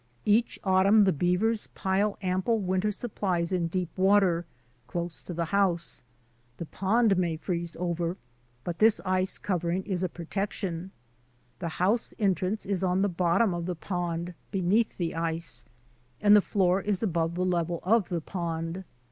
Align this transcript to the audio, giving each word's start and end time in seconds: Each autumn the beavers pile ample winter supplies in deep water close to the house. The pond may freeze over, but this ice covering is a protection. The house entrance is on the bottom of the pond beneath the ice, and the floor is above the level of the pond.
Each 0.25 0.57
autumn 0.63 1.03
the 1.03 1.13
beavers 1.13 1.67
pile 1.75 2.17
ample 2.23 2.57
winter 2.57 2.91
supplies 2.91 3.51
in 3.51 3.67
deep 3.67 3.95
water 3.95 4.47
close 4.87 5.21
to 5.21 5.31
the 5.31 5.45
house. 5.53 6.03
The 6.57 6.65
pond 6.65 7.17
may 7.19 7.37
freeze 7.37 7.75
over, 7.79 8.17
but 8.63 8.79
this 8.79 8.99
ice 9.05 9.37
covering 9.37 9.83
is 9.83 10.01
a 10.01 10.09
protection. 10.09 10.89
The 11.59 11.69
house 11.77 12.15
entrance 12.17 12.65
is 12.65 12.83
on 12.83 13.03
the 13.03 13.09
bottom 13.09 13.53
of 13.53 13.67
the 13.67 13.75
pond 13.75 14.33
beneath 14.49 14.97
the 14.97 15.13
ice, 15.13 15.65
and 16.19 16.35
the 16.35 16.41
floor 16.41 16.81
is 16.81 17.03
above 17.03 17.35
the 17.35 17.45
level 17.45 17.79
of 17.83 18.09
the 18.09 18.21
pond. 18.21 18.83